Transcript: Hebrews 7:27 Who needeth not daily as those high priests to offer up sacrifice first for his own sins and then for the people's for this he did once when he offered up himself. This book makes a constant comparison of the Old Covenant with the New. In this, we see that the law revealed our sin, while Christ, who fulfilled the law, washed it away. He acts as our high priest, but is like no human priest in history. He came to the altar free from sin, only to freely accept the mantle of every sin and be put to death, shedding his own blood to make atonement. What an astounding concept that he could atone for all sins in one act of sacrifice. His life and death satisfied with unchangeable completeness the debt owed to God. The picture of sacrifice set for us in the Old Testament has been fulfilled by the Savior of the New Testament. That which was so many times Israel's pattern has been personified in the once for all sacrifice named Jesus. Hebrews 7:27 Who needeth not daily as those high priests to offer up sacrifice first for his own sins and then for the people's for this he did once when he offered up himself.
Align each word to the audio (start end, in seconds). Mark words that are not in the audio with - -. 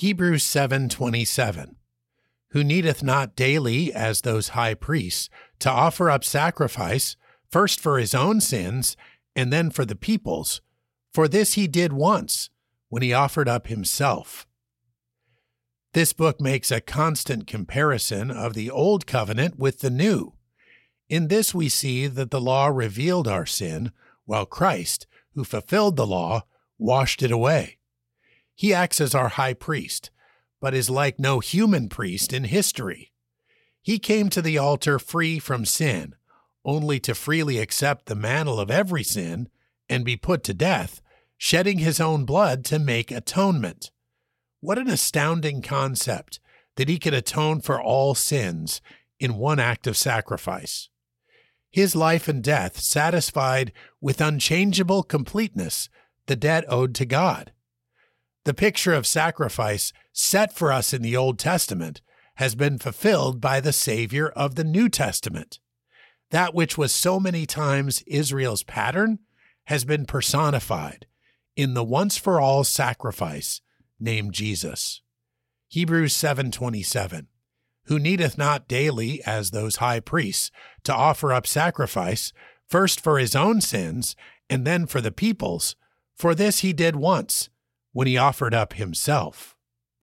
Hebrews 0.00 0.44
7:27 0.44 1.74
Who 2.52 2.64
needeth 2.64 3.02
not 3.02 3.36
daily 3.36 3.92
as 3.92 4.22
those 4.22 4.56
high 4.56 4.72
priests 4.72 5.28
to 5.58 5.70
offer 5.70 6.08
up 6.08 6.24
sacrifice 6.24 7.16
first 7.50 7.80
for 7.80 7.98
his 7.98 8.14
own 8.14 8.40
sins 8.40 8.96
and 9.36 9.52
then 9.52 9.68
for 9.70 9.84
the 9.84 9.94
people's 9.94 10.62
for 11.12 11.28
this 11.28 11.52
he 11.52 11.66
did 11.66 11.92
once 11.92 12.48
when 12.88 13.02
he 13.02 13.12
offered 13.12 13.46
up 13.46 13.66
himself. 13.66 14.46
This 15.92 16.14
book 16.14 16.40
makes 16.40 16.70
a 16.70 16.80
constant 16.80 17.46
comparison 17.46 18.30
of 18.30 18.54
the 18.54 18.70
Old 18.70 19.06
Covenant 19.06 19.58
with 19.58 19.80
the 19.80 19.90
New. 19.90 20.32
In 21.10 21.28
this, 21.28 21.54
we 21.54 21.68
see 21.68 22.06
that 22.06 22.30
the 22.30 22.40
law 22.40 22.68
revealed 22.68 23.28
our 23.28 23.44
sin, 23.44 23.92
while 24.24 24.46
Christ, 24.46 25.06
who 25.34 25.44
fulfilled 25.44 25.96
the 25.96 26.06
law, 26.06 26.44
washed 26.78 27.22
it 27.22 27.30
away. 27.30 27.79
He 28.60 28.74
acts 28.74 29.00
as 29.00 29.14
our 29.14 29.30
high 29.30 29.54
priest, 29.54 30.10
but 30.60 30.74
is 30.74 30.90
like 30.90 31.18
no 31.18 31.40
human 31.40 31.88
priest 31.88 32.30
in 32.30 32.44
history. 32.44 33.10
He 33.80 33.98
came 33.98 34.28
to 34.28 34.42
the 34.42 34.58
altar 34.58 34.98
free 34.98 35.38
from 35.38 35.64
sin, 35.64 36.14
only 36.62 37.00
to 37.00 37.14
freely 37.14 37.56
accept 37.56 38.04
the 38.04 38.14
mantle 38.14 38.60
of 38.60 38.70
every 38.70 39.02
sin 39.02 39.48
and 39.88 40.04
be 40.04 40.14
put 40.14 40.44
to 40.44 40.52
death, 40.52 41.00
shedding 41.38 41.78
his 41.78 42.02
own 42.02 42.26
blood 42.26 42.62
to 42.66 42.78
make 42.78 43.10
atonement. 43.10 43.92
What 44.60 44.76
an 44.76 44.88
astounding 44.88 45.62
concept 45.62 46.38
that 46.76 46.90
he 46.90 46.98
could 46.98 47.14
atone 47.14 47.62
for 47.62 47.80
all 47.80 48.14
sins 48.14 48.82
in 49.18 49.38
one 49.38 49.58
act 49.58 49.86
of 49.86 49.96
sacrifice. 49.96 50.90
His 51.70 51.96
life 51.96 52.28
and 52.28 52.44
death 52.44 52.78
satisfied 52.78 53.72
with 54.02 54.20
unchangeable 54.20 55.02
completeness 55.02 55.88
the 56.26 56.36
debt 56.36 56.66
owed 56.68 56.94
to 56.96 57.06
God. 57.06 57.52
The 58.50 58.54
picture 58.54 58.94
of 58.94 59.06
sacrifice 59.06 59.92
set 60.12 60.52
for 60.52 60.72
us 60.72 60.92
in 60.92 61.02
the 61.02 61.16
Old 61.16 61.38
Testament 61.38 62.00
has 62.34 62.56
been 62.56 62.80
fulfilled 62.80 63.40
by 63.40 63.60
the 63.60 63.72
Savior 63.72 64.30
of 64.30 64.56
the 64.56 64.64
New 64.64 64.88
Testament. 64.88 65.60
That 66.32 66.52
which 66.52 66.76
was 66.76 66.90
so 66.90 67.20
many 67.20 67.46
times 67.46 68.02
Israel's 68.08 68.64
pattern 68.64 69.20
has 69.66 69.84
been 69.84 70.04
personified 70.04 71.06
in 71.54 71.74
the 71.74 71.84
once 71.84 72.16
for 72.16 72.40
all 72.40 72.64
sacrifice 72.64 73.60
named 74.00 74.32
Jesus. 74.32 75.00
Hebrews 75.68 76.12
7:27 76.12 77.28
Who 77.84 78.00
needeth 78.00 78.36
not 78.36 78.66
daily 78.66 79.22
as 79.22 79.52
those 79.52 79.76
high 79.76 80.00
priests 80.00 80.50
to 80.82 80.92
offer 80.92 81.32
up 81.32 81.46
sacrifice 81.46 82.32
first 82.66 83.00
for 83.00 83.20
his 83.20 83.36
own 83.36 83.60
sins 83.60 84.16
and 84.48 84.66
then 84.66 84.86
for 84.86 85.00
the 85.00 85.12
people's 85.12 85.76
for 86.16 86.34
this 86.34 86.58
he 86.58 86.72
did 86.72 86.96
once 86.96 87.48
when 87.92 88.06
he 88.06 88.16
offered 88.16 88.54
up 88.54 88.74
himself. 88.74 89.56